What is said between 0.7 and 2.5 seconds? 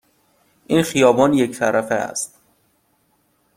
خیابان یک طرفه است.